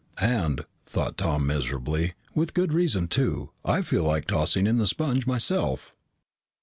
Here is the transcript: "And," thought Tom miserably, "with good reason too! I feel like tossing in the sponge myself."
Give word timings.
"And," 0.17 0.65
thought 0.87 1.15
Tom 1.15 1.45
miserably, 1.45 2.13
"with 2.33 2.55
good 2.55 2.73
reason 2.73 3.07
too! 3.07 3.51
I 3.63 3.83
feel 3.83 4.03
like 4.03 4.25
tossing 4.25 4.65
in 4.65 4.79
the 4.79 4.87
sponge 4.87 5.27
myself." 5.27 5.93